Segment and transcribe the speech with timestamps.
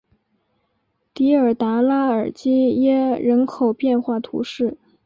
[1.13, 4.75] 迪尔达拉尔基耶人口变化图示